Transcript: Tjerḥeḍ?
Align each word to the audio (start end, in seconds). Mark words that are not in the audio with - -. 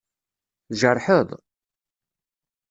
Tjerḥeḍ? 0.69 1.29